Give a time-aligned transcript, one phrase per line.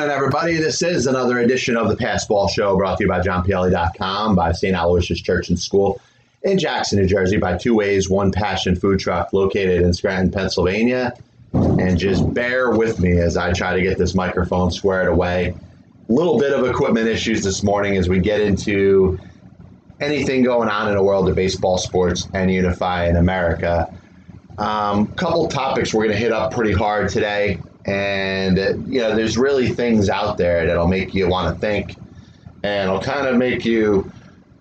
[0.00, 0.54] morning, everybody.
[0.54, 4.74] This is another edition of the Passball Show brought to you by JohnPielli.com, by St.
[4.74, 6.00] Aloysius Church and School
[6.42, 11.12] in Jackson, New Jersey, by Two Ways, One Passion Food Truck located in Scranton, Pennsylvania.
[11.52, 15.54] And just bear with me as I try to get this microphone squared away.
[16.08, 19.18] A little bit of equipment issues this morning as we get into
[20.00, 23.94] anything going on in the world of baseball, sports, and Unify in America.
[24.56, 29.14] Um, couple topics we're going to hit up pretty hard today and uh, you know
[29.14, 31.96] there's really things out there that'll make you want to think
[32.62, 34.10] and it'll kind of make you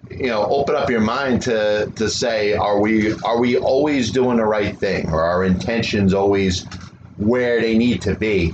[0.10, 4.38] you know open up your mind to to say are we are we always doing
[4.38, 5.10] the right thing?
[5.10, 6.66] Or our intentions always
[7.18, 8.54] where they need to be?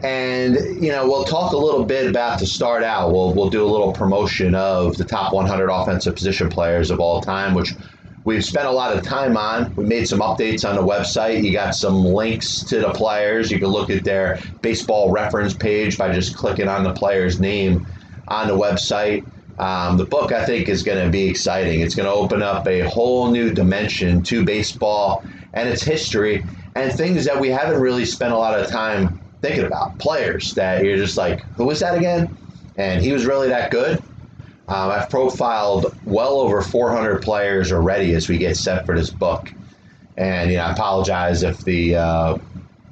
[0.00, 3.12] And you know we'll talk a little bit about to start out.
[3.12, 7.20] We'll we'll do a little promotion of the top 100 offensive position players of all
[7.20, 7.74] time which
[8.24, 9.74] we've spent a lot of time on.
[9.74, 11.42] We made some updates on the website.
[11.42, 13.50] You got some links to the players.
[13.50, 17.86] You can look at their baseball reference page by just clicking on the player's name
[18.28, 19.26] on the website.
[19.58, 21.80] Um, the book, I think, is going to be exciting.
[21.80, 26.92] It's going to open up a whole new dimension to baseball and its history and
[26.92, 29.98] things that we haven't really spent a lot of time thinking about.
[29.98, 32.34] Players that you're just like, who was that again?
[32.76, 34.02] And he was really that good?
[34.72, 39.52] Um, I've profiled well over 400 players already as we get set for this book.
[40.16, 42.38] And, you know, I apologize if the uh,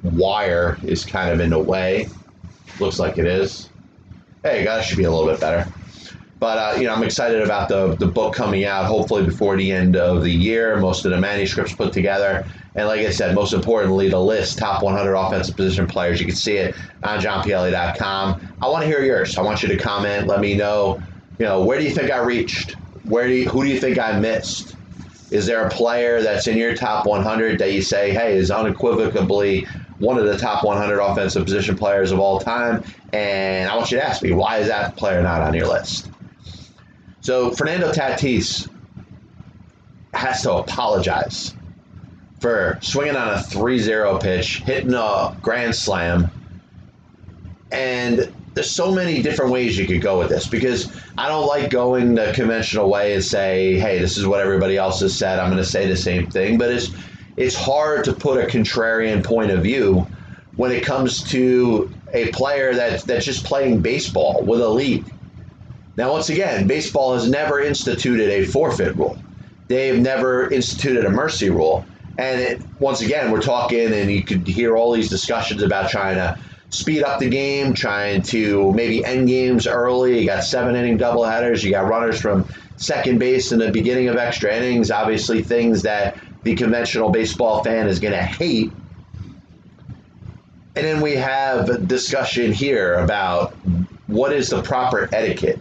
[0.03, 2.07] wire is kind of in the way.
[2.79, 3.67] Looks like it is.
[4.43, 5.67] Hey, that should be a little bit better.
[6.39, 9.71] But, uh, you know, I'm excited about the, the book coming out hopefully before the
[9.71, 10.77] end of the year.
[10.77, 12.45] Most of the manuscripts put together.
[12.75, 16.19] And like I said, most importantly, the list, top 100 offensive position players.
[16.19, 18.55] You can see it on johnpielli.com.
[18.61, 19.35] I want to hear yours.
[19.35, 20.27] I want you to comment.
[20.27, 21.01] Let me know
[21.41, 22.73] you know, where do you think I reached?
[23.03, 24.75] Where do you, who do you think I missed?
[25.31, 29.65] Is there a player that's in your top 100 that you say, hey, is unequivocally
[29.97, 32.83] one of the top 100 offensive position players of all time?
[33.11, 36.11] And I want you to ask me, why is that player not on your list?
[37.21, 38.69] So Fernando Tatis
[40.13, 41.55] has to apologize
[42.39, 46.29] for swinging on a 3-0 pitch, hitting a grand slam,
[47.71, 51.69] and there's so many different ways you could go with this because I don't like
[51.69, 55.39] going the conventional way and say, hey, this is what everybody else has said.
[55.39, 56.57] I'm going to say the same thing.
[56.57, 56.91] But it's
[57.37, 60.05] it's hard to put a contrarian point of view
[60.57, 65.05] when it comes to a player that, that's just playing baseball with a league.
[65.95, 69.17] Now, once again, baseball has never instituted a forfeit rule.
[69.69, 71.85] They've never instituted a mercy rule.
[72.17, 76.37] And it, once again, we're talking, and you could hear all these discussions about to
[76.71, 80.19] speed up the game, trying to maybe end games early.
[80.21, 81.63] You got seven inning doubleheaders.
[81.63, 84.89] You got runners from second base in the beginning of extra innings.
[84.89, 88.71] Obviously, things that the conventional baseball fan is going to hate.
[90.73, 93.53] And then we have a discussion here about
[94.07, 95.59] what is the proper etiquette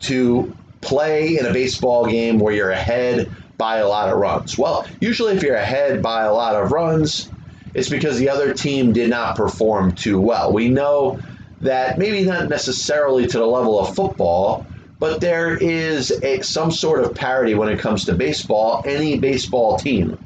[0.00, 4.58] to play in a baseball game where you're ahead by a lot of runs.
[4.58, 7.30] Well, usually, if you're ahead by a lot of runs,
[7.76, 10.50] it's because the other team did not perform too well.
[10.50, 11.20] We know
[11.60, 14.66] that maybe not necessarily to the level of football,
[14.98, 18.82] but there is a, some sort of parity when it comes to baseball.
[18.86, 20.18] Any baseball team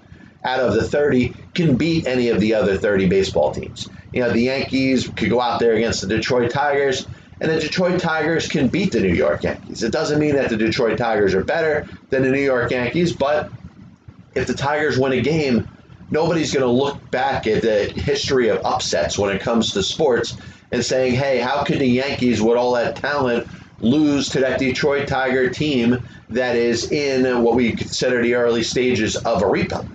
[0.44, 3.88] out of the 30 can beat any of the other 30 baseball teams.
[4.12, 7.04] You know, the Yankees could go out there against the Detroit Tigers,
[7.40, 9.82] and the Detroit Tigers can beat the New York Yankees.
[9.82, 13.50] It doesn't mean that the Detroit Tigers are better than the New York Yankees, but
[14.36, 15.66] if the Tigers win a game,
[16.10, 20.36] nobody's going to look back at the history of upsets when it comes to sports
[20.72, 23.46] and saying, hey, how could the Yankees, with all that talent,
[23.80, 25.98] lose to that Detroit Tiger team
[26.30, 29.88] that is in what we consider the early stages of a rebuild?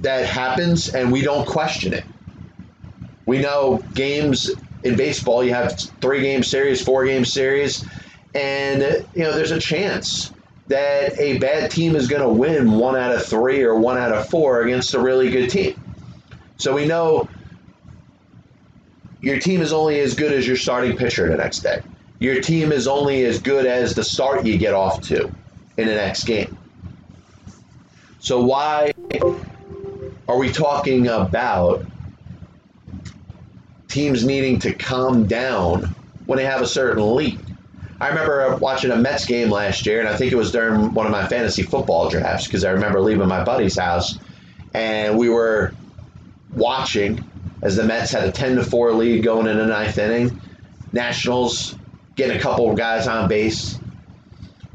[0.00, 2.04] That happens, and we don't question it.
[3.26, 4.50] We know games
[4.82, 7.84] in baseball, you have three game series, four game series,
[8.34, 8.82] and
[9.14, 10.32] you know there's a chance
[10.72, 14.10] that a bad team is going to win one out of three or one out
[14.10, 15.78] of four against a really good team.
[16.56, 17.28] So we know
[19.20, 21.82] your team is only as good as your starting pitcher the next day.
[22.20, 25.30] Your team is only as good as the start you get off to
[25.76, 26.56] in the next game.
[28.20, 28.92] So why
[30.26, 31.84] are we talking about
[33.88, 37.51] teams needing to calm down when they have a certain lead?
[38.02, 40.92] I remember uh, watching a Mets game last year, and I think it was during
[40.92, 44.18] one of my fantasy football drafts because I remember leaving my buddy's house,
[44.74, 45.72] and we were
[46.52, 47.24] watching
[47.62, 50.40] as the Mets had a 10 to 4 lead going in the ninth inning.
[50.92, 51.76] Nationals
[52.16, 53.78] getting a couple of guys on base.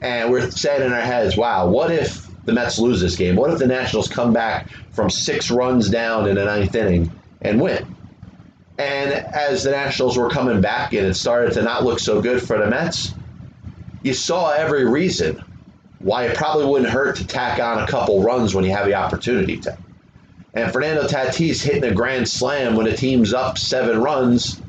[0.02, 3.36] And we're saying in our heads, wow, what if the Mets lose this game?
[3.36, 7.60] What if the Nationals come back from six runs down in the ninth inning and
[7.60, 7.97] win?
[8.78, 12.42] And as the Nationals were coming back and it started to not look so good
[12.42, 13.14] for the Mets,
[14.04, 15.42] you saw every reason
[16.00, 18.94] why it probably wouldn't hurt to tack on a couple runs when you have the
[18.94, 19.78] opportunity to.
[20.54, 24.62] And Fernando Tatis hitting a grand slam when a team's up seven runs.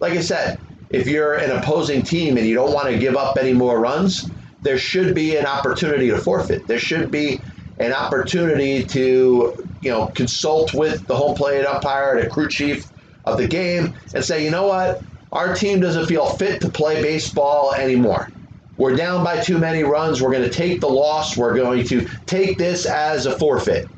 [0.00, 0.60] Like I said,
[0.90, 4.30] if you're an opposing team and you don't want to give up any more runs,
[4.62, 6.66] there should be an opportunity to forfeit.
[6.66, 7.40] There should be
[7.78, 12.86] an opportunity to, you know, consult with the home plate umpire, the crew chief
[13.32, 15.02] of the game, and say, you know what,
[15.32, 18.30] our team doesn't feel fit to play baseball anymore.
[18.76, 20.22] We're down by too many runs.
[20.22, 21.36] We're going to take the loss.
[21.36, 23.88] We're going to take this as a forfeit.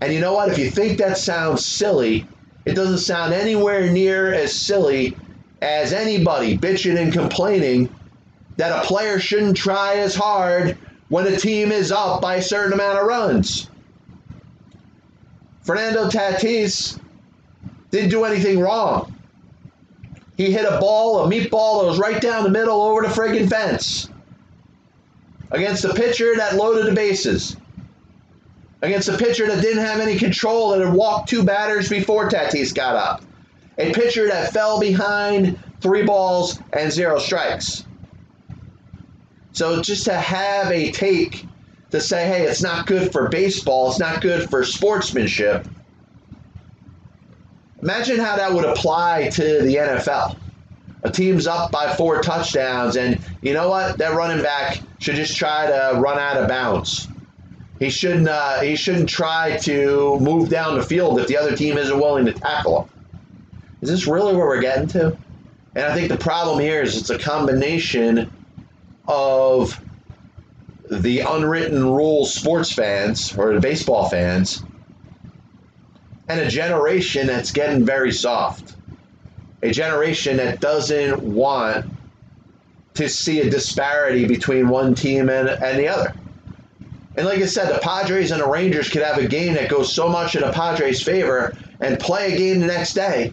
[0.00, 0.50] And you know what?
[0.50, 2.26] If you think that sounds silly,
[2.64, 5.16] it doesn't sound anywhere near as silly
[5.62, 7.88] as anybody bitching and complaining
[8.56, 10.76] that a player shouldn't try as hard
[11.08, 13.70] when a team is up by a certain amount of runs.
[15.62, 16.98] Fernando Tatis
[17.90, 19.12] didn't do anything wrong.
[20.36, 23.48] He hit a ball, a meatball that was right down the middle over the friggin'
[23.48, 24.10] fence
[25.50, 27.56] against a pitcher that loaded the bases.
[28.82, 32.74] Against a pitcher that didn't have any control, that had walked two batters before Tatis
[32.74, 33.22] got up.
[33.78, 37.84] A pitcher that fell behind three balls and zero strikes.
[39.52, 41.46] So just to have a take
[41.90, 45.66] to say, hey, it's not good for baseball, it's not good for sportsmanship.
[47.86, 50.36] Imagine how that would apply to the NFL.
[51.04, 53.98] A team's up by four touchdowns, and you know what?
[53.98, 57.06] That running back should just try to run out of bounds.
[57.78, 58.26] He shouldn't.
[58.26, 62.26] Uh, he shouldn't try to move down the field if the other team isn't willing
[62.26, 62.90] to tackle him.
[63.82, 65.16] Is this really where we're getting to?
[65.76, 68.32] And I think the problem here is it's a combination
[69.06, 69.80] of
[70.90, 74.64] the unwritten rules sports fans or baseball fans
[76.28, 78.76] and a generation that's getting very soft.
[79.62, 81.86] A generation that doesn't want
[82.94, 86.14] to see a disparity between one team and, and the other.
[87.16, 89.92] And like I said, the Padres and the Rangers could have a game that goes
[89.92, 93.32] so much in the Padres' favor and play a game the next day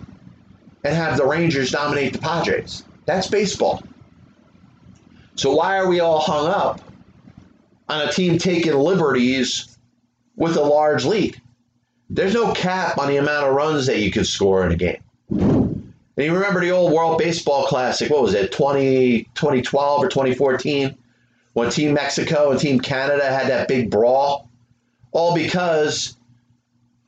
[0.83, 2.83] and have the Rangers dominate the Padres.
[3.05, 3.83] That's baseball.
[5.35, 6.81] So why are we all hung up
[7.89, 9.77] on a team taking liberties
[10.35, 11.41] with a large lead?
[12.13, 15.01] There's no cap on the amount of runs that you could score in a game.
[15.31, 20.95] And you remember the old World Baseball Classic, what was it, 20, 2012 or 2014?
[21.53, 24.47] When Team Mexico and Team Canada had that big brawl?
[25.11, 26.15] All because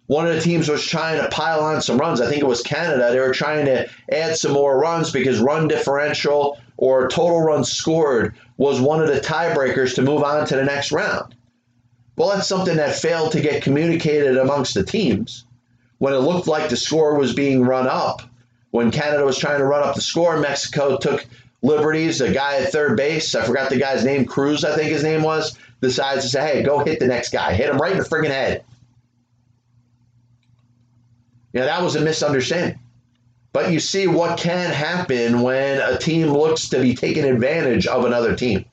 [0.07, 2.19] one of the teams was trying to pile on some runs.
[2.19, 3.11] I think it was Canada.
[3.11, 8.33] They were trying to add some more runs because run differential or total runs scored
[8.57, 11.35] was one of the tiebreakers to move on to the next round.
[12.15, 15.45] Well, that's something that failed to get communicated amongst the teams.
[15.97, 18.21] When it looked like the score was being run up,
[18.71, 21.25] when Canada was trying to run up the score, Mexico took
[21.61, 22.21] liberties.
[22.21, 25.23] A guy at third base, I forgot the guy's name, Cruz, I think his name
[25.23, 27.53] was, decides to say, hey, go hit the next guy.
[27.53, 28.63] Hit him right in the friggin' head.
[31.53, 32.79] You know, that was a misunderstanding.
[33.53, 38.03] But you see what can happen when a team looks to be taking advantage of
[38.03, 38.65] another team.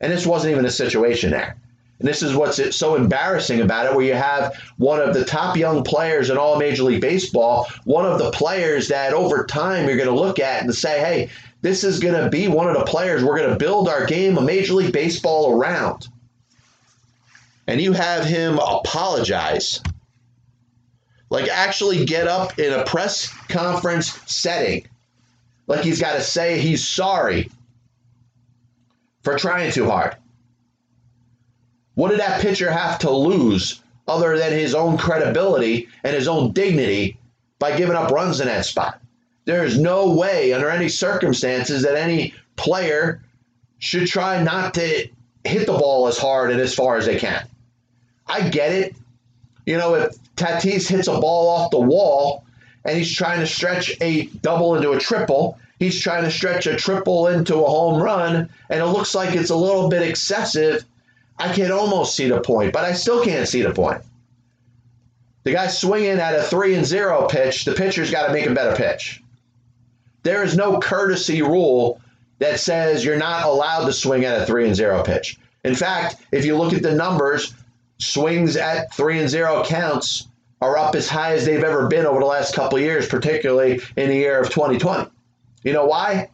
[0.00, 1.56] And this wasn't even a situation there.
[2.00, 5.56] And this is what's so embarrassing about it, where you have one of the top
[5.56, 9.98] young players in all Major League Baseball, one of the players that over time you're
[9.98, 11.30] going to look at and say, hey,
[11.60, 14.38] this is going to be one of the players we're going to build our game
[14.38, 16.08] of Major League Baseball around.
[17.66, 19.82] And you have him apologize.
[21.28, 24.88] Like, actually get up in a press conference setting.
[25.66, 27.50] Like, he's got to say he's sorry
[29.22, 30.16] for trying too hard.
[31.94, 36.52] What did that pitcher have to lose other than his own credibility and his own
[36.52, 37.18] dignity
[37.58, 39.00] by giving up runs in that spot?
[39.44, 43.22] There is no way, under any circumstances, that any player
[43.78, 45.08] should try not to
[45.44, 47.46] hit the ball as hard and as far as they can.
[48.26, 48.94] I get it.
[49.66, 52.44] You know, if Tatis hits a ball off the wall
[52.84, 56.76] and he's trying to stretch a double into a triple, he's trying to stretch a
[56.76, 60.84] triple into a home run, and it looks like it's a little bit excessive
[61.40, 64.02] I can almost see the point, but I still can't see the point.
[65.44, 68.54] The guy swinging at a three and zero pitch, the pitcher's got to make a
[68.54, 69.22] better pitch.
[70.22, 71.98] There is no courtesy rule
[72.40, 75.38] that says you're not allowed to swing at a three and zero pitch.
[75.64, 77.54] In fact, if you look at the numbers,
[77.96, 80.28] swings at three and zero counts
[80.60, 84.08] are up as high as they've ever been over the last couple years, particularly in
[84.08, 85.10] the year of 2020.
[85.62, 86.28] You know why?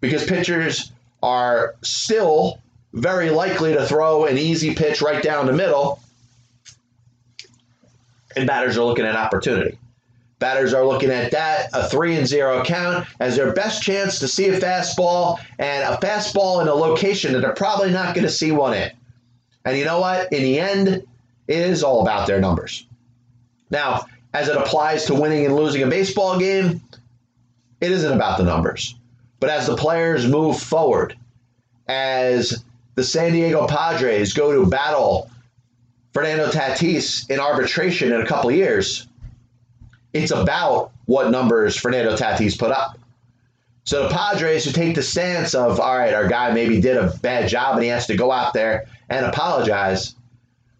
[0.00, 0.90] Because pitchers
[1.22, 2.60] are still
[3.00, 6.00] very likely to throw an easy pitch right down the middle,
[8.36, 9.78] and batters are looking at opportunity.
[10.38, 14.28] Batters are looking at that, a three and zero count, as their best chance to
[14.28, 18.30] see a fastball and a fastball in a location that they're probably not going to
[18.30, 18.90] see one in.
[19.64, 20.32] And you know what?
[20.32, 21.06] In the end, it
[21.48, 22.86] is all about their numbers.
[23.70, 26.82] Now, as it applies to winning and losing a baseball game,
[27.80, 28.94] it isn't about the numbers.
[29.40, 31.16] But as the players move forward,
[31.88, 32.64] as
[32.98, 35.30] the San Diego Padres go to battle
[36.12, 39.06] Fernando Tatis in arbitration in a couple years,
[40.12, 42.98] it's about what numbers Fernando Tatis put up.
[43.84, 47.16] So the Padres who take the stance of, all right, our guy maybe did a
[47.22, 50.16] bad job and he has to go out there and apologize,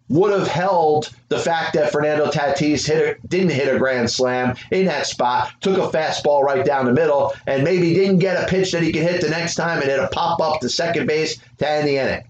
[0.09, 4.55] would have held the fact that Fernando Tatis hit a, didn't hit a grand slam
[4.71, 8.47] in that spot, took a fastball right down the middle, and maybe didn't get a
[8.47, 11.05] pitch that he could hit the next time and hit a pop up to second
[11.05, 12.23] base to end the inning.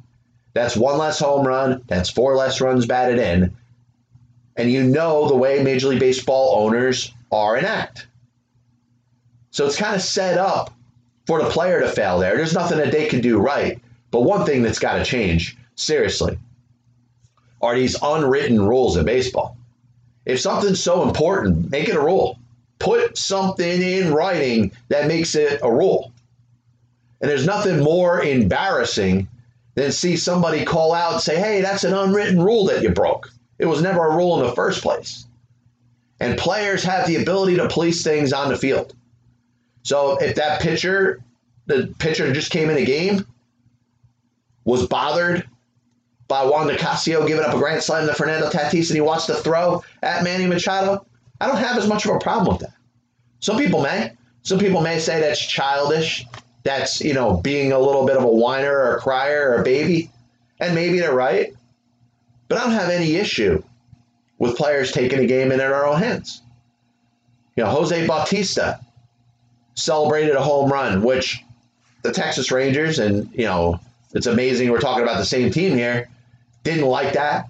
[0.54, 1.84] That's one less home run.
[1.88, 3.56] That's four less runs batted in.
[4.58, 8.08] And you know the way Major League Baseball owners are in act.
[9.52, 10.74] So it's kind of set up
[11.28, 12.36] for the player to fail there.
[12.36, 13.80] There's nothing that they can do right.
[14.12, 16.38] But one thing that's got to change, seriously,
[17.62, 19.58] are these unwritten rules in baseball.
[20.26, 22.38] If something's so important, make it a rule.
[22.78, 26.14] Put something in writing that makes it a rule.
[27.20, 29.28] And there's nothing more embarrassing
[29.76, 33.32] than see somebody call out and say, hey, that's an unwritten rule that you broke.
[33.58, 35.26] It was never a rule in the first place.
[36.22, 38.94] And players have the ability to police things on the field.
[39.84, 41.22] So if that pitcher,
[41.66, 43.26] the pitcher just came in a game,
[44.64, 45.49] was bothered
[46.30, 49.34] by Juan Nicasio giving up a grand slam to Fernando Tatis and he wants to
[49.34, 51.06] throw at Manny Machado,
[51.42, 52.76] I don't have as much of a problem with that.
[53.42, 54.14] Some people may.
[54.44, 56.26] Some people may say that's childish.
[56.64, 59.64] That's, you know, being a little bit of a whiner or a crier or a
[59.64, 60.12] baby.
[60.60, 61.54] And maybe they're right.
[62.48, 63.64] But I don't have any issue
[64.38, 66.42] with players taking a game in their own hands.
[67.56, 68.80] You know, Jose Bautista
[69.74, 71.44] celebrated a home run, which
[72.04, 73.80] the Texas Rangers, and, you know,
[74.14, 76.08] it's amazing we're talking about the same team here,
[76.64, 77.50] didn't like that.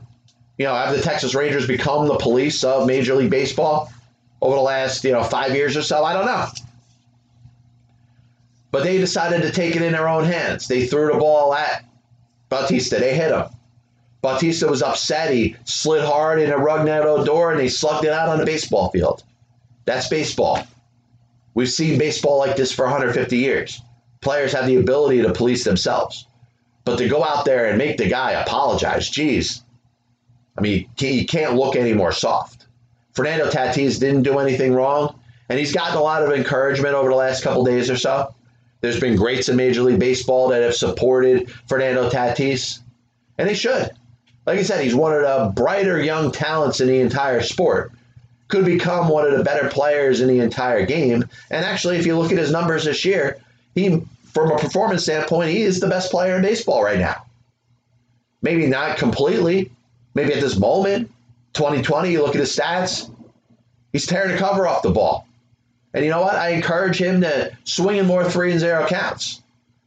[0.58, 3.92] You know, have the Texas Rangers become the police of Major League Baseball
[4.42, 6.04] over the last, you know, five years or so?
[6.04, 6.48] I don't know.
[8.72, 10.68] But they decided to take it in their own hands.
[10.68, 11.86] They threw the ball at
[12.50, 12.98] Bautista.
[12.98, 13.46] They hit him.
[14.22, 15.34] Bautista was upset.
[15.34, 18.90] He slid hard in a Rougned Odor and they slugged it out on the baseball
[18.92, 19.24] field.
[19.86, 20.60] That's baseball.
[21.54, 23.82] We've seen baseball like this for 150 years.
[24.22, 26.28] Players have the ability to police themselves.
[26.90, 29.64] But to go out there and make the guy apologize, geez,
[30.58, 32.66] I mean, he can't look any more soft.
[33.14, 35.20] Fernando Tatis didn't do anything wrong,
[35.50, 38.34] and he's gotten a lot of encouragement over the last couple days or so.
[38.82, 42.80] There's been greats in Major League Baseball that have supported Fernando Tatis,
[43.38, 43.92] and they should.
[44.48, 47.92] Like I said, he's one of the brighter young talents in the entire sport.
[48.48, 51.24] Could become one of the better players in the entire game.
[51.52, 53.38] And actually, if you look at his numbers this year,
[53.76, 54.02] he,
[54.48, 57.26] from a performance standpoint, he is the best player in baseball right now.
[58.42, 59.72] Maybe not completely.
[60.14, 61.12] Maybe at this moment,
[61.54, 63.12] 2020, you look at his stats,
[63.92, 65.28] he's tearing the cover off the ball.
[65.94, 66.36] And you know what?
[66.36, 69.42] I encourage him to swing in more three and zero counts.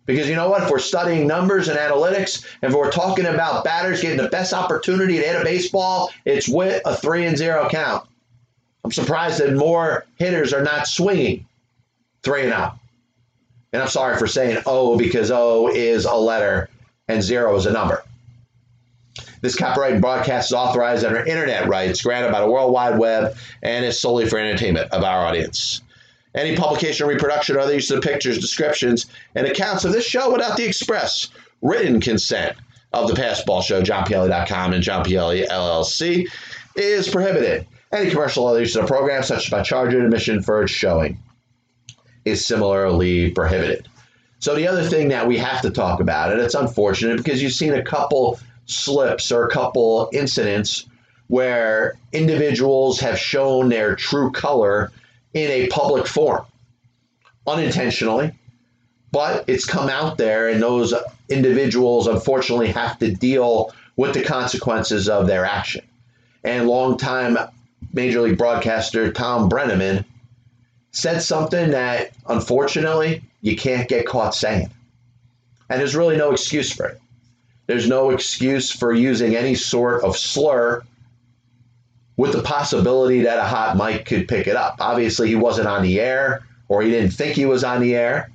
[0.05, 0.65] Because you know what?
[0.65, 4.53] If we're studying numbers and analytics, and if we're talking about batters getting the best
[4.53, 8.07] opportunity to hit a baseball, it's with a three and zero count.
[8.85, 11.47] I'm surprised that more hitters are not swinging
[12.25, 12.79] three and out.
[13.73, 16.69] And I'm sorry for saying O because O is a letter
[17.09, 18.03] and zero is a number.
[19.41, 23.37] This copyright and broadcast is authorized under internet rights granted by the World Wide Web
[23.63, 25.83] and is solely for entertainment of our audience.
[26.35, 30.57] Any publication, reproduction, or other use of pictures, descriptions, and accounts of this show without
[30.57, 31.29] the express
[31.61, 32.57] written consent
[32.93, 36.27] of the Passed Ball Show, JohnPielli.com and John Pielli LLC,
[36.77, 37.67] is prohibited.
[37.93, 41.19] Any commercial other use of the program, such as by charging admission for its showing,
[42.25, 43.89] is similarly prohibited.
[44.39, 47.53] So the other thing that we have to talk about, and it's unfortunate because you've
[47.53, 50.87] seen a couple slips or a couple incidents
[51.29, 54.91] where individuals have shown their true color
[55.33, 56.45] in a public forum
[57.47, 58.33] unintentionally,
[59.11, 60.95] but it's come out there, and those
[61.29, 65.85] individuals unfortunately have to deal with the consequences of their action.
[66.45, 67.39] And longtime
[67.93, 70.05] Major League broadcaster Tom Brennaman
[70.93, 74.71] said something that unfortunately you can't get caught saying.
[75.69, 77.01] And there's really no excuse for it.
[77.67, 80.83] There's no excuse for using any sort of slur
[82.17, 84.77] with the possibility that a hot mic could pick it up.
[84.81, 88.31] Obviously, he wasn't on the air or he didn't think he was on the air.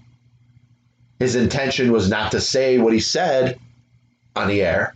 [1.20, 3.60] His intention was not to say what he said
[4.36, 4.96] on the air,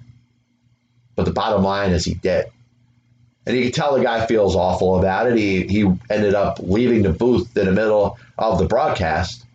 [1.16, 2.46] but the bottom line is he did.
[3.46, 5.38] And you can tell the guy feels awful about it.
[5.38, 9.46] He, he ended up leaving the booth in the middle of the broadcast,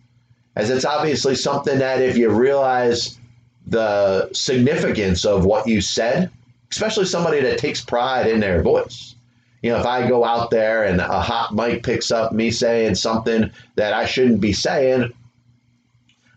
[0.55, 3.17] as it's obviously something that if you realize
[3.65, 6.31] the significance of what you said,
[6.71, 9.15] especially somebody that takes pride in their voice.
[9.61, 12.95] You know, if I go out there and a hot mic picks up me saying
[12.95, 15.11] something that I shouldn't be saying,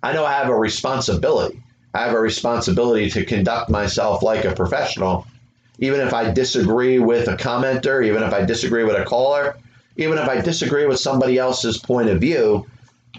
[0.03, 1.63] I know I have a responsibility.
[1.93, 5.27] I have a responsibility to conduct myself like a professional,
[5.81, 9.57] even if I disagree with a commenter, even if I disagree with a caller,
[9.97, 12.67] even if I disagree with somebody else's point of view,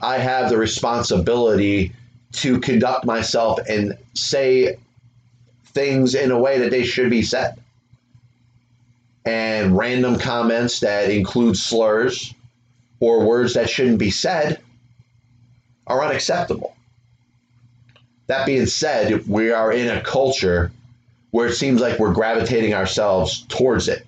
[0.02, 1.94] I have the responsibility
[2.34, 4.78] to conduct myself and say
[5.66, 7.60] things in a way that they should be said.
[9.26, 12.34] And random comments that include slurs
[13.00, 14.62] or words that shouldn't be said
[15.88, 16.76] are unacceptable.
[18.28, 20.72] That being said, we are in a culture
[21.32, 24.06] where it seems like we're gravitating ourselves towards it.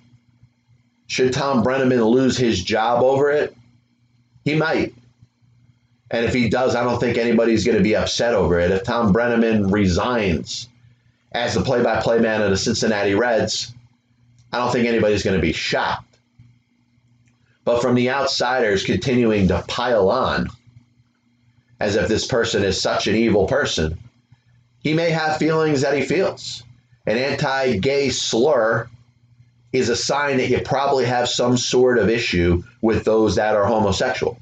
[1.06, 3.54] Should Tom Brennaman lose his job over it?
[4.44, 4.94] He might.
[6.10, 8.70] And if he does, I don't think anybody's going to be upset over it.
[8.70, 10.68] If Tom Brennaman resigns
[11.32, 13.74] as the play by play man of the Cincinnati Reds,
[14.52, 16.18] I don't think anybody's going to be shocked.
[17.64, 20.48] But from the outsiders continuing to pile on,
[21.80, 23.98] as if this person is such an evil person,
[24.80, 26.62] he may have feelings that he feels.
[27.06, 28.88] An anti gay slur
[29.72, 33.64] is a sign that you probably have some sort of issue with those that are
[33.64, 34.38] homosexual.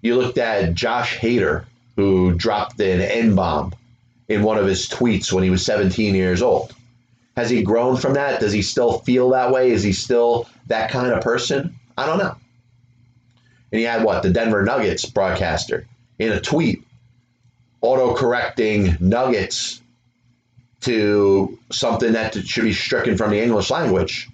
[0.00, 1.64] You looked at Josh Hader,
[1.96, 3.74] who dropped an N bomb
[4.28, 6.74] in one of his tweets when he was 17 years old.
[7.36, 8.40] Has he grown from that?
[8.40, 9.70] Does he still feel that way?
[9.70, 11.74] Is he still that kind of person?
[11.96, 12.36] I don't know.
[13.72, 14.22] And he had what?
[14.22, 15.86] The Denver Nuggets broadcaster
[16.18, 16.84] in a tweet
[17.80, 19.80] auto correcting Nuggets
[20.80, 24.28] to something that should be stricken from the English language.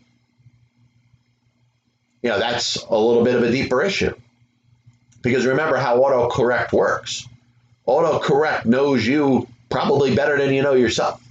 [2.23, 4.15] You know, that's a little bit of a deeper issue.
[5.23, 7.27] Because remember how autocorrect works.
[7.87, 11.23] Autocorrect knows you probably better than you know yourself,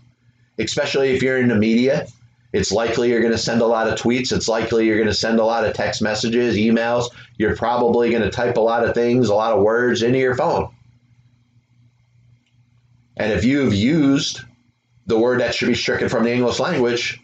[0.59, 2.07] especially if you're in the media.
[2.51, 4.31] It's likely you're going to send a lot of tweets.
[4.31, 7.09] It's likely you're going to send a lot of text messages, emails.
[7.37, 10.35] You're probably going to type a lot of things, a lot of words into your
[10.35, 10.69] phone.
[13.17, 14.41] And if you've used
[15.05, 17.21] the word that should be stricken from the English language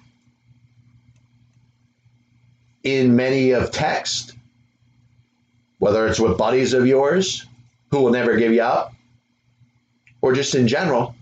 [2.84, 4.36] in many of text,
[5.80, 7.45] whether it's with buddies of yours
[7.91, 8.93] who will never give you up,
[10.21, 11.15] or just in general,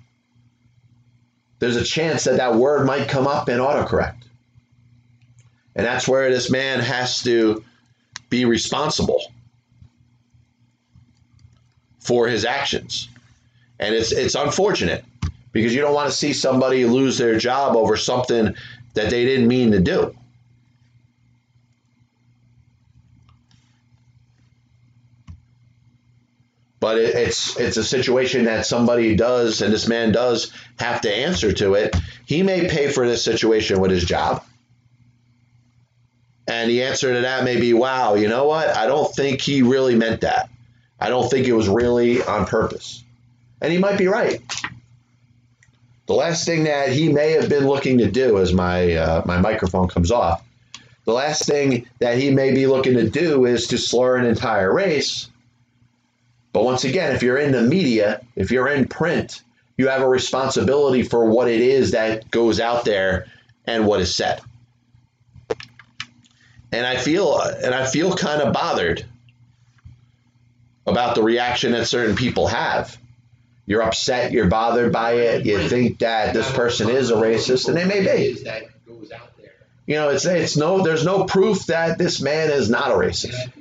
[1.59, 4.23] there's a chance that that word might come up in autocorrect.
[5.75, 7.63] And that's where this man has to
[8.29, 9.21] be responsible
[11.99, 13.09] for his actions.
[13.79, 15.03] And it's it's unfortunate
[15.51, 18.55] because you don't want to see somebody lose their job over something
[18.93, 20.15] that they didn't mean to do.
[26.79, 31.13] but it, it's it's a situation that somebody does and this man does have to
[31.13, 31.95] answer to it.
[32.25, 34.43] He may pay for this situation with his job.
[36.47, 38.69] And the answer to that may be wow you know what?
[38.69, 40.49] I don't think he really meant that.
[40.99, 43.03] I don't think it was really on purpose
[43.61, 44.41] and he might be right
[46.07, 49.37] the last thing that he may have been looking to do as my uh, my
[49.37, 50.43] microphone comes off
[51.05, 54.73] the last thing that he may be looking to do is to slur an entire
[54.73, 55.29] race
[56.57, 59.43] but once again, if you're in the media, if you're in print,
[59.77, 63.27] you have a responsibility for what it is that goes out there
[63.65, 64.41] and what is said.
[66.71, 69.05] And I feel and I feel kind of bothered
[70.87, 72.97] about the reaction that certain people have.
[73.67, 77.77] You're upset, you're bothered by it, you think that this person is a racist, and
[77.77, 78.43] they may be.
[79.85, 83.51] You know, it's it's no there's no proof that this man is not a racist.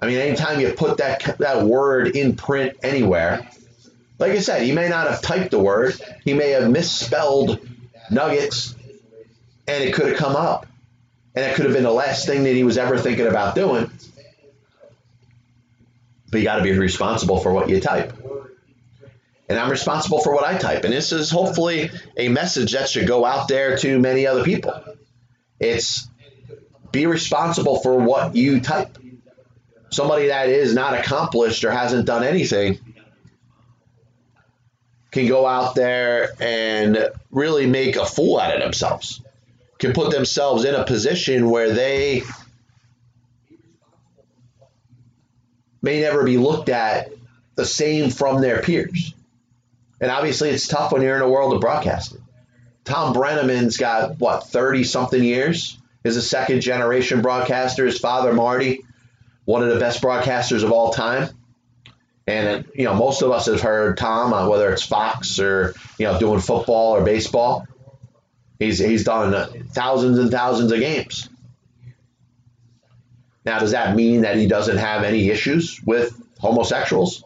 [0.00, 3.48] I mean, anytime you put that that word in print anywhere,
[4.18, 5.94] like I said, he may not have typed the word,
[6.24, 7.66] he may have misspelled
[8.10, 8.74] nuggets,
[9.66, 10.66] and it could have come up,
[11.34, 13.90] and it could have been the last thing that he was ever thinking about doing.
[16.30, 18.12] But you got to be responsible for what you type.
[19.48, 20.84] And I'm responsible for what I type.
[20.84, 24.74] And this is hopefully a message that should go out there to many other people.
[25.58, 26.08] It's
[26.92, 28.98] be responsible for what you type
[29.90, 32.78] somebody that is not accomplished or hasn't done anything
[35.10, 39.22] can go out there and really make a fool out of themselves.
[39.78, 42.22] can put themselves in a position where they
[45.80, 47.12] may never be looked at
[47.54, 49.14] the same from their peers.
[50.00, 52.22] And obviously, it's tough when you're in a world of broadcasting.
[52.84, 55.78] Tom Brennaman's got, what, 30 something years?
[56.04, 57.84] Is a second generation broadcaster.
[57.84, 58.84] His father, Marty,
[59.44, 61.28] one of the best broadcasters of all time.
[62.26, 65.74] And, uh, you know, most of us have heard Tom on whether it's Fox or,
[65.98, 67.66] you know, doing football or baseball.
[68.58, 71.28] He's, he's done uh, thousands and thousands of games.
[73.44, 77.24] Now, does that mean that he doesn't have any issues with homosexuals?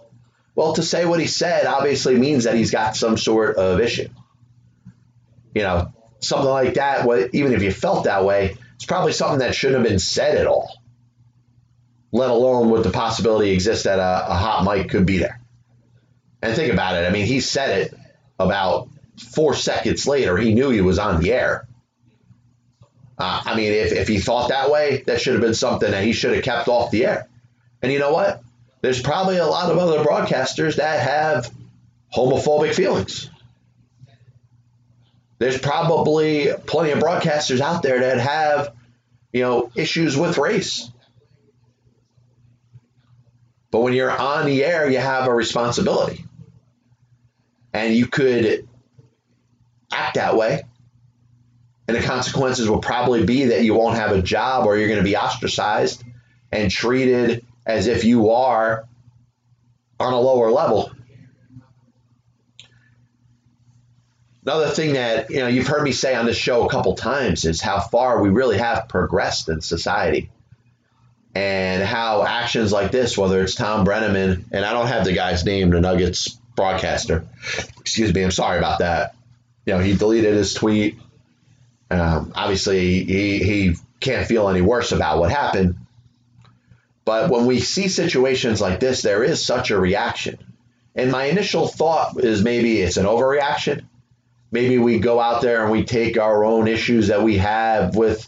[0.55, 4.09] Well, to say what he said obviously means that he's got some sort of issue.
[5.55, 9.55] You know, something like that, even if you felt that way, it's probably something that
[9.55, 10.71] shouldn't have been said at all,
[12.11, 15.41] let alone would the possibility exist that a, a hot mic could be there.
[16.43, 17.07] And think about it.
[17.07, 17.95] I mean, he said it
[18.39, 18.89] about
[19.35, 20.37] four seconds later.
[20.37, 21.67] He knew he was on the air.
[23.19, 26.03] Uh, I mean, if, if he thought that way, that should have been something that
[26.03, 27.29] he should have kept off the air.
[27.81, 28.43] And you know what?
[28.83, 31.51] There's probably a lot of other broadcasters that have
[32.15, 33.31] homophobic feelings.
[35.39, 38.75] There's probably plenty of broadcasters out there that have,
[39.33, 40.91] you know, issues with race.
[43.71, 46.25] But when you're on the air, you have a responsibility.
[47.73, 48.69] And you could
[49.93, 50.63] act that way.
[51.89, 55.01] And the consequences will probably be that you won't have a job or you're going
[55.01, 56.05] to be ostracized
[56.51, 58.87] and treated as if you are
[60.01, 60.91] on a lower level.
[64.45, 67.45] Another thing that you know you've heard me say on this show a couple times
[67.45, 70.31] is how far we really have progressed in society,
[71.35, 75.45] and how actions like this, whether it's Tom Brennaman, and I don't have the guy's
[75.45, 77.25] name, the Nuggets broadcaster.
[77.81, 79.15] Excuse me, I'm sorry about that.
[79.65, 80.99] You know, he deleted his tweet.
[81.89, 85.77] Um, obviously, he he can't feel any worse about what happened,
[87.05, 90.39] but when we see situations like this, there is such a reaction.
[90.95, 93.87] And my initial thought is maybe it's an overreaction.
[94.51, 98.27] Maybe we go out there and we take our own issues that we have with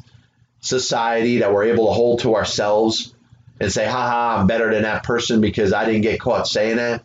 [0.60, 3.14] society that we're able to hold to ourselves
[3.60, 7.04] and say, haha, I'm better than that person because I didn't get caught saying that.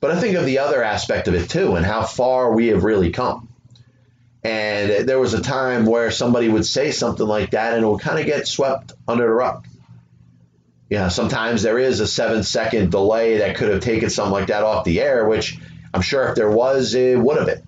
[0.00, 2.84] But I think of the other aspect of it too and how far we have
[2.84, 3.48] really come.
[4.44, 8.00] And there was a time where somebody would say something like that and it would
[8.00, 9.66] kind of get swept under the rug
[10.90, 14.48] you know, sometimes there is a seven second delay that could have taken something like
[14.48, 15.56] that off the air, which
[15.94, 17.62] I'm sure if there was, it would have been.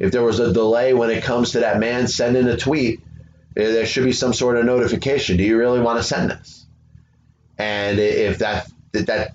[0.00, 3.00] If there was a delay when it comes to that man sending a tweet,
[3.56, 5.36] eh, there should be some sort of notification.
[5.36, 6.66] Do you really want to send this?
[7.56, 9.32] And if that that that,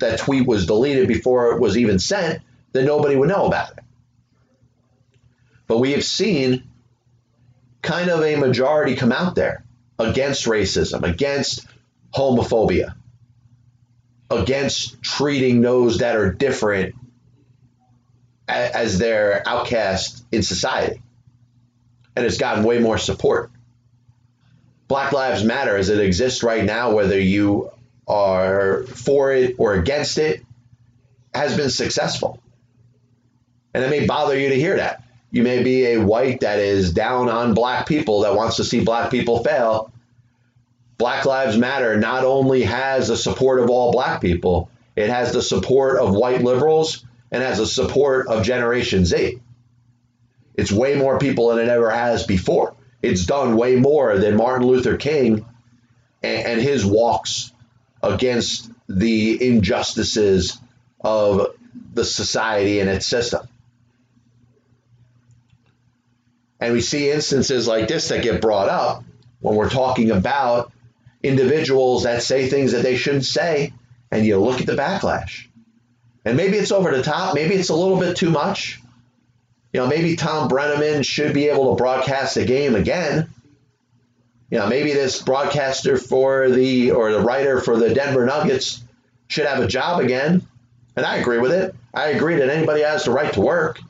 [0.00, 2.42] that tweet was deleted before it was even sent,
[2.72, 3.84] then nobody would know about it.
[5.66, 6.64] But we have seen
[7.80, 9.64] kind of a majority come out there
[9.98, 11.66] against racism, against
[12.14, 12.94] homophobia,
[14.30, 16.94] against treating those that are different
[18.48, 21.00] as their outcast in society.
[22.16, 23.50] And it's gotten way more support.
[24.88, 27.70] Black Lives Matter as it exists right now, whether you
[28.08, 30.44] are for it or against it,
[31.32, 32.40] has been successful.
[33.72, 35.04] And it may bother you to hear that.
[35.30, 38.82] You may be a white that is down on black people that wants to see
[38.82, 39.92] black people fail,
[41.00, 45.40] Black Lives Matter not only has the support of all black people, it has the
[45.40, 49.40] support of white liberals and has the support of Generation Z.
[50.56, 52.74] It's way more people than it ever has before.
[53.00, 55.46] It's done way more than Martin Luther King
[56.22, 57.50] and, and his walks
[58.02, 60.60] against the injustices
[61.00, 61.54] of
[61.94, 63.48] the society and its system.
[66.60, 69.02] And we see instances like this that get brought up
[69.40, 70.72] when we're talking about
[71.22, 73.72] individuals that say things that they shouldn't say,
[74.10, 75.46] and you look at the backlash.
[76.24, 78.80] And maybe it's over the top, maybe it's a little bit too much.
[79.72, 83.30] You know, maybe Tom Brennaman should be able to broadcast the game again.
[84.50, 88.82] You know, maybe this broadcaster for the or the writer for the Denver Nuggets
[89.28, 90.46] should have a job again.
[90.96, 91.74] And I agree with it.
[91.94, 93.80] I agree that anybody has the right to work.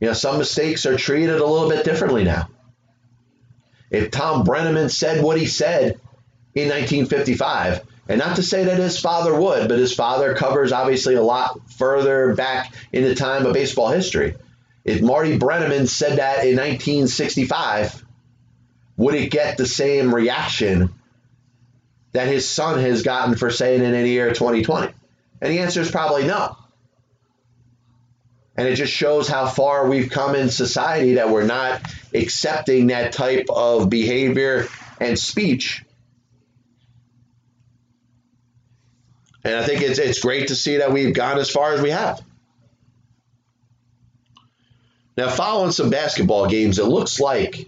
[0.00, 2.48] You know, some mistakes are treated a little bit differently now
[3.92, 6.00] if Tom Brennaman said what he said
[6.54, 11.14] in 1955, and not to say that his father would, but his father covers obviously
[11.14, 14.34] a lot further back in the time of baseball history.
[14.84, 18.04] If Marty Brennaman said that in 1965,
[18.96, 20.92] would it get the same reaction
[22.12, 24.92] that his son has gotten for saying it in the year 2020?
[25.40, 26.56] And the answer is probably no.
[28.56, 31.80] And it just shows how far we've come in society that we're not
[32.12, 34.68] accepting that type of behavior
[35.00, 35.84] and speech.
[39.44, 41.90] And I think it's it's great to see that we've gone as far as we
[41.90, 42.22] have.
[45.16, 47.58] Now, following some basketball games, it looks like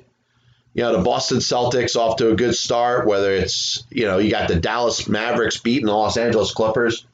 [0.75, 3.07] you know the Boston Celtics off to a good start.
[3.07, 7.07] Whether it's you know you got the Dallas Mavericks beating the Los Angeles Clippers,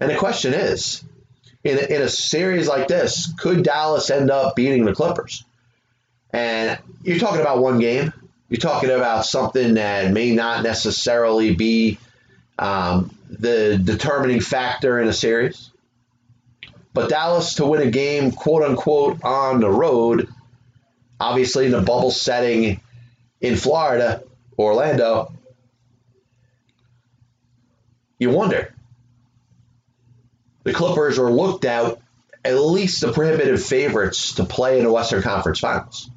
[0.00, 1.02] and the question is,
[1.64, 5.44] in a, in a series like this, could Dallas end up beating the Clippers?
[6.30, 8.12] And you're talking about one game.
[8.48, 11.98] You're talking about something that may not necessarily be
[12.58, 15.70] um, the determining factor in a series.
[16.92, 20.28] But Dallas to win a game, quote unquote, on the road,
[21.18, 22.80] obviously in the bubble setting
[23.40, 24.22] in Florida,
[24.58, 25.32] Orlando,
[28.18, 28.73] you wonder.
[30.64, 31.98] The Clippers are looked at
[32.44, 36.10] at least the prohibitive favorites to play in the Western Conference Finals.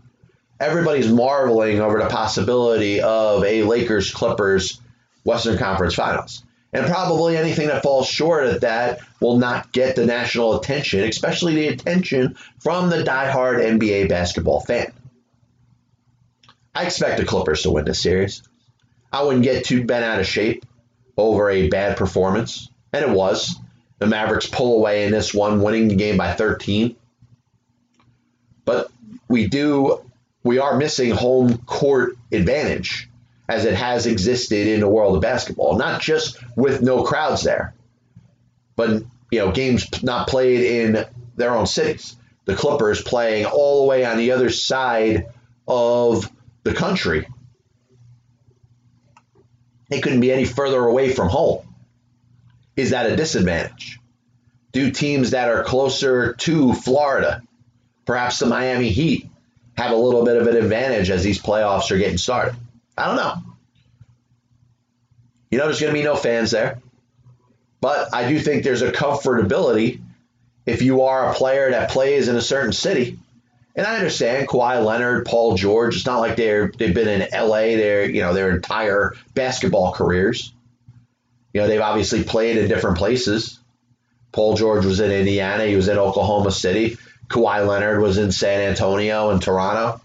[0.60, 4.82] Everybody's marveling over the possibility of a Lakers Clippers
[5.24, 6.44] Western Conference Finals.
[6.74, 11.56] And probably anything that falls short of that will not get the national attention, especially
[11.56, 14.92] the attention from the diehard NBA basketball fan.
[16.76, 18.44] I expect the Clippers to win this series.
[19.12, 20.66] I wouldn't get too bent out of shape
[21.16, 23.56] over a bad performance, and it was.
[24.00, 26.96] The Mavericks pull away in this one, winning the game by 13.
[28.66, 28.92] But
[29.28, 30.02] we do,
[30.44, 33.10] we are missing home court advantage
[33.50, 37.74] as it has existed in the world of basketball, not just with no crowds there,
[38.76, 41.06] but you know games not played in
[41.36, 42.16] their own cities.
[42.46, 45.28] The Clippers playing all the way on the other side
[45.68, 46.30] of
[46.64, 47.28] the country.
[49.90, 51.67] They couldn't be any further away from home.
[52.78, 54.00] Is that a disadvantage?
[54.72, 57.42] Do teams that are closer to Florida,
[58.06, 59.30] perhaps the Miami Heat,
[59.76, 62.56] have a little bit of an advantage as these playoffs are getting started?
[62.98, 63.36] I don't know.
[65.50, 66.80] You know, there's going to be no fans there.
[67.82, 70.02] But I do think there's a comfortability
[70.66, 73.18] if you are a player that plays in a certain city.
[73.76, 75.96] And I understand Kawhi Leonard, Paul George.
[75.96, 80.52] It's not like they're they've been in LA their you know their entire basketball careers.
[81.58, 83.60] You know they've obviously played in different places.
[84.32, 85.66] Paul George was in Indiana.
[85.66, 87.00] He was in Oklahoma City.
[87.30, 90.00] Kawhi Leonard was in San Antonio and Toronto.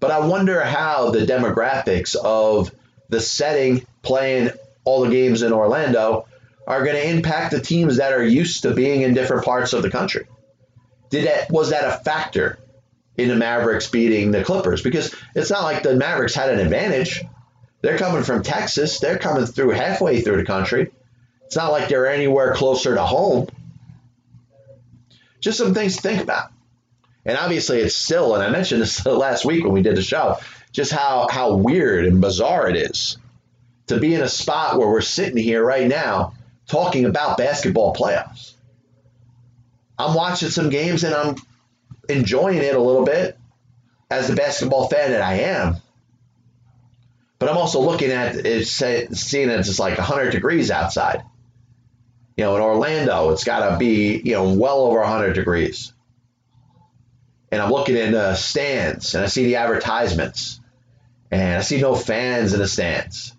[0.00, 2.72] But I wonder how the demographics of
[3.08, 4.50] the setting playing
[4.82, 6.26] all the games in Orlando
[6.66, 9.82] are going to impact the teams that are used to being in different parts of
[9.82, 10.26] the country.
[11.10, 12.58] Did that was that a factor
[13.16, 14.82] in the Mavericks beating the Clippers?
[14.82, 17.22] Because it's not like the Mavericks had an advantage.
[17.80, 18.98] They're coming from Texas.
[18.98, 20.90] They're coming through halfway through the country.
[21.46, 23.48] It's not like they're anywhere closer to home.
[25.40, 26.50] Just some things to think about.
[27.24, 30.38] And obviously, it's still, and I mentioned this last week when we did the show,
[30.72, 33.18] just how, how weird and bizarre it is
[33.86, 36.34] to be in a spot where we're sitting here right now
[36.66, 38.52] talking about basketball playoffs.
[39.98, 41.36] I'm watching some games and I'm
[42.08, 43.36] enjoying it a little bit
[44.10, 45.76] as the basketball fan that I am.
[47.38, 51.22] But I'm also looking at it, seeing it it's like 100 degrees outside.
[52.36, 55.92] You know, in Orlando, it's got to be, you know, well over 100 degrees
[57.50, 60.60] and I'm looking in the stands and I see the advertisements
[61.30, 63.34] and I see no fans in the stands.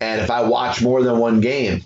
[0.00, 1.82] And if I watch more than one game,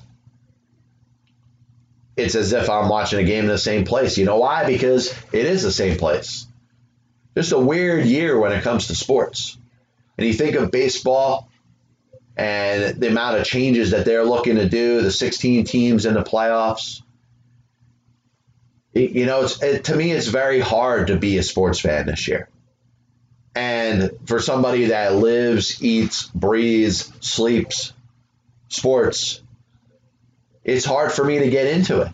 [2.16, 4.16] it's as if I'm watching a game in the same place.
[4.18, 4.66] You know why?
[4.66, 6.46] Because it is the same place.
[7.36, 9.58] Just a weird year when it comes to sports.
[10.16, 11.50] And you think of baseball
[12.36, 16.22] and the amount of changes that they're looking to do, the 16 teams in the
[16.22, 17.02] playoffs
[18.94, 22.28] you know, it's, it, to me, it's very hard to be a sports fan this
[22.28, 22.48] year.
[23.56, 27.92] And for somebody that lives, eats, breathes, sleeps
[28.68, 29.42] sports,
[30.64, 32.12] it's hard for me to get into it.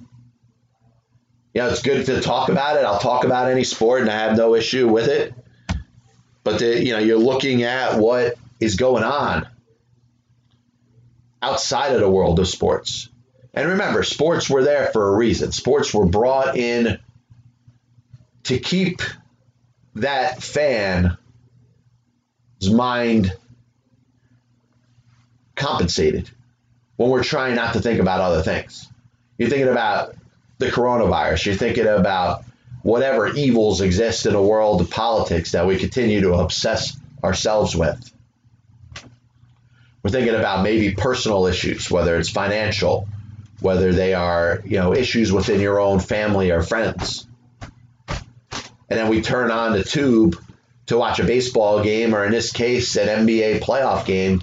[1.55, 2.85] You know, it's good to talk about it.
[2.85, 5.35] I'll talk about any sport and I have no issue with it.
[6.51, 9.47] But, the, you know, you're looking at what is going on
[11.41, 13.09] outside of the world of sports.
[13.55, 15.53] And remember, sports were there for a reason.
[15.53, 16.99] Sports were brought in
[18.45, 19.01] to keep
[19.95, 21.17] that fan's
[22.71, 23.33] mind
[25.55, 26.31] compensated
[26.97, 28.89] when we're trying not to think about other things.
[29.39, 30.17] You're thinking about
[30.59, 32.45] the coronavirus, you're thinking about
[32.83, 38.13] whatever evils exist in a world of politics that we continue to obsess ourselves with.
[40.03, 43.07] We're thinking about maybe personal issues, whether it's financial
[43.61, 47.27] whether they are, you know, issues within your own family or friends.
[48.09, 50.43] And then we turn on the tube
[50.87, 54.43] to watch a baseball game, or in this case, an NBA playoff game,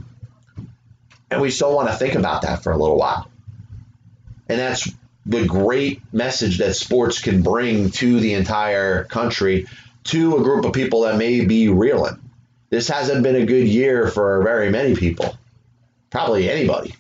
[1.30, 3.30] and we still want to think about that for a little while.
[4.48, 4.90] And that's
[5.28, 9.68] the great message that sports can bring to the entire country,
[10.06, 12.18] to a group of people that may be reeling.
[12.70, 15.38] This hasn't been a good year for very many people,
[16.10, 16.96] probably anybody.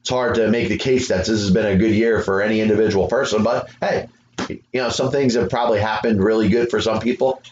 [0.00, 2.60] It's hard to make the case that this has been a good year for any
[2.60, 4.08] individual person, but hey,
[4.48, 7.42] you know, some things have probably happened really good for some people.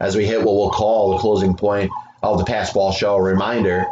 [0.00, 1.90] As we hit what we'll call the closing point
[2.22, 3.86] of the Passed Ball Show, a reminder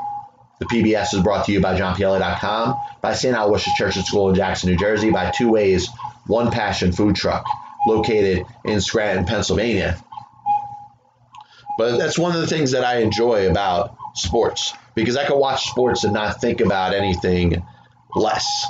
[0.59, 3.37] the PBS is brought to you by JohnPielli.com, by St.
[3.37, 5.89] Aloysius Church and School in Jackson, New Jersey, by Two Ways,
[6.27, 7.45] One Passion Food Truck,
[7.87, 10.03] located in Scranton, Pennsylvania.
[11.79, 15.69] But that's one of the things that I enjoy about sports because I can watch
[15.71, 17.65] sports and not think about anything
[18.17, 18.67] less.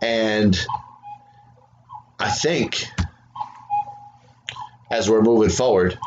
[0.00, 0.58] And
[2.18, 2.86] I think
[4.90, 5.98] as we're moving forward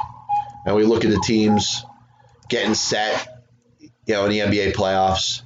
[0.66, 1.86] and we look at the teams
[2.50, 3.41] getting set,
[4.12, 5.42] you know, in the NBA playoffs,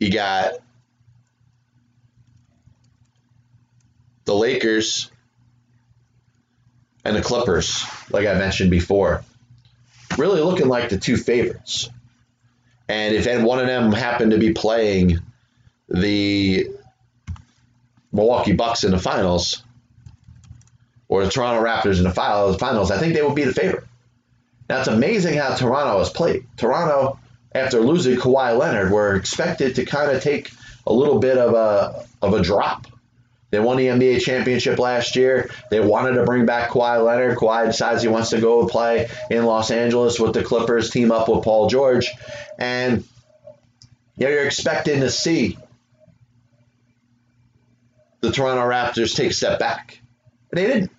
[0.00, 0.54] you got
[4.24, 5.08] the Lakers
[7.04, 9.22] and the Clippers, like I mentioned before,
[10.18, 11.88] really looking like the two favorites.
[12.88, 15.20] And if one of them happened to be playing
[15.88, 16.70] the
[18.10, 19.62] Milwaukee Bucks in the finals
[21.06, 23.84] or the Toronto Raptors in the finals, I think they would be the favorite.
[24.70, 26.46] Now it's amazing how Toronto has played.
[26.56, 27.18] Toronto,
[27.52, 30.52] after losing Kawhi Leonard, were expected to kind of take
[30.86, 32.86] a little bit of a of a drop.
[33.50, 35.50] They won the NBA championship last year.
[35.72, 37.36] They wanted to bring back Kawhi Leonard.
[37.36, 41.28] Kawhi decides he wants to go play in Los Angeles with the Clippers, team up
[41.28, 42.08] with Paul George,
[42.56, 43.02] and
[44.18, 45.58] you know, you're expecting to see
[48.20, 50.00] the Toronto Raptors take a step back.
[50.48, 50.92] But they didn't.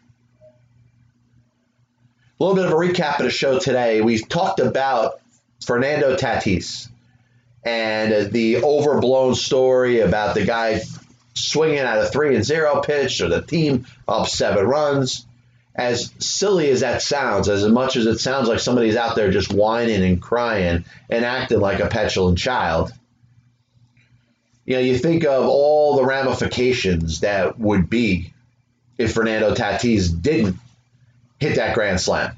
[2.41, 4.01] A little bit of a recap of the show today.
[4.01, 5.21] We talked about
[5.63, 6.89] Fernando Tatis
[7.63, 10.82] and the overblown story about the guy
[11.36, 15.27] swinging at a three and zero pitch or the team up seven runs.
[15.75, 19.54] As silly as that sounds, as much as it sounds like somebody's out there just
[19.54, 22.91] whining and crying and acting like a petulant child,
[24.65, 28.34] you know, you think of all the ramifications that would be
[28.97, 30.56] if Fernando Tatis didn't
[31.41, 32.38] hit that grand slam.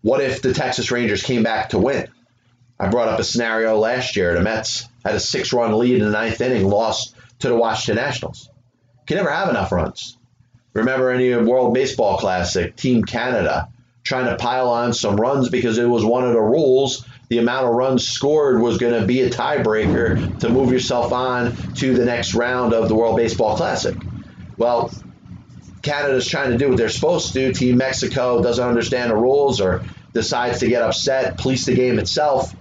[0.00, 2.08] What if the Texas Rangers came back to win?
[2.78, 4.32] I brought up a scenario last year.
[4.34, 8.02] The Mets had a six run lead in the ninth inning, lost to the Washington
[8.02, 8.48] Nationals.
[9.06, 10.16] Can never have enough runs.
[10.72, 13.68] Remember any World Baseball Classic, Team Canada,
[14.04, 17.04] trying to pile on some runs because it was one of the rules.
[17.28, 21.56] The amount of runs scored was going to be a tiebreaker to move yourself on
[21.74, 23.96] to the next round of the World Baseball Classic.
[24.56, 24.92] Well,
[25.86, 27.52] Canada's trying to do what they're supposed to do.
[27.52, 32.54] Team Mexico doesn't understand the rules or decides to get upset, police the game itself,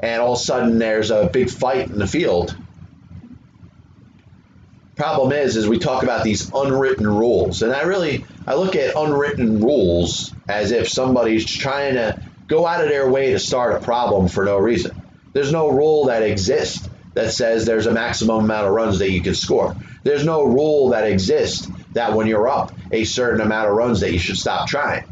[0.00, 2.54] and all of a sudden there's a big fight in the field.
[4.96, 8.94] Problem is is we talk about these unwritten rules and i really i look at
[8.96, 13.84] unwritten rules as if somebody's trying to go out of their way to start a
[13.84, 14.94] problem for no reason.
[15.32, 19.22] There's no rule that exists that says there's a maximum amount of runs that you
[19.22, 19.74] can score.
[20.02, 24.12] There's no rule that exists that when you're up a certain amount of runs that
[24.12, 25.04] you should stop trying.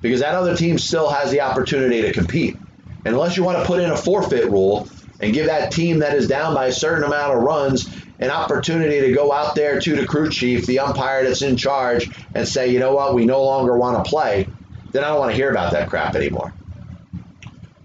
[0.00, 2.56] Because that other team still has the opportunity to compete.
[3.04, 4.88] And unless you want to put in a forfeit rule
[5.20, 7.88] and give that team that is down by a certain amount of runs
[8.20, 12.10] an opportunity to go out there to the crew chief, the umpire that's in charge,
[12.34, 14.48] and say, you know what, we no longer want to play,
[14.90, 16.52] then I don't want to hear about that crap anymore.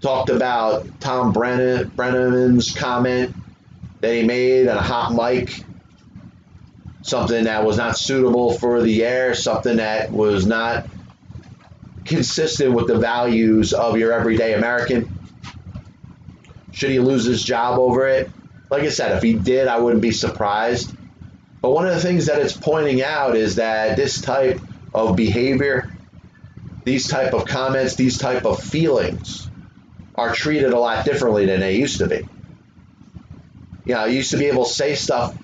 [0.02, 3.36] Talked about Tom Brennan, Brennan's comment
[4.02, 5.64] that he made on a hot mic,
[7.04, 10.88] something that was not suitable for the air, something that was not
[12.06, 15.10] consistent with the values of your everyday American.
[16.72, 18.32] Should he lose his job over it?
[18.74, 20.96] like I said, if he did, I wouldn't be surprised.
[21.62, 24.60] But one of the things that it's pointing out is that this type
[24.96, 25.96] of behavior,
[26.84, 29.48] these type of comments, these type of feelings
[30.16, 32.28] are treated a lot differently than they used to be.
[33.86, 35.38] You know, you used to be able to say stuff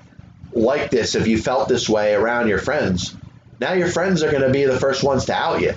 [0.52, 3.16] like this if you felt this way around your friends.
[3.60, 5.74] Now your friends are going to be the first ones to out you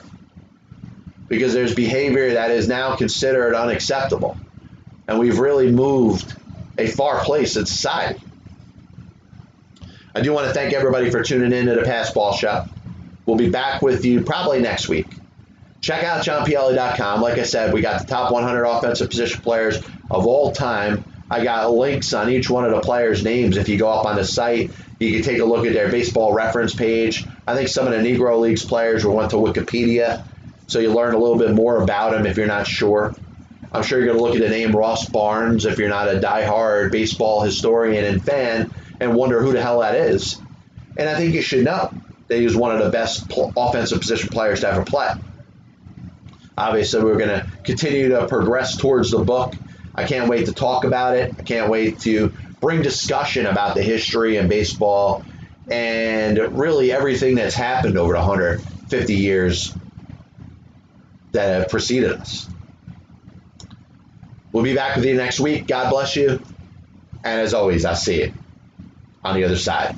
[1.28, 4.36] because there's behavior that is now considered unacceptable.
[5.08, 6.34] And we've really moved
[6.78, 8.20] a far place in society.
[10.14, 12.66] I do want to thank everybody for tuning in to the Passed Ball Show.
[13.24, 15.06] We'll be back with you probably next week.
[15.80, 17.20] Check out johnpielli.com.
[17.20, 19.78] Like I said, we got the top 100 offensive position players
[20.10, 21.04] of all time.
[21.32, 23.56] I got links on each one of the players' names.
[23.56, 26.34] If you go up on the site, you can take a look at their baseball
[26.34, 27.26] reference page.
[27.46, 30.24] I think some of the Negro Leagues players went to Wikipedia,
[30.66, 33.14] so you learn a little bit more about them if you're not sure.
[33.72, 36.20] I'm sure you're going to look at the name Ross Barnes if you're not a
[36.20, 38.70] die-hard baseball historian and fan
[39.00, 40.38] and wonder who the hell that is.
[40.98, 41.94] And I think you should know
[42.28, 45.08] that he was one of the best pl- offensive position players to ever play.
[46.58, 49.54] Obviously, we're going to continue to progress towards the book.
[49.94, 51.34] I can't wait to talk about it.
[51.38, 55.24] I can't wait to bring discussion about the history and baseball
[55.70, 59.76] and really everything that's happened over the 150 years
[61.32, 62.48] that have preceded us.
[64.52, 65.66] We'll be back with you next week.
[65.66, 66.40] God bless you.
[67.24, 68.32] And as always, I'll see you
[69.24, 69.94] on the other side.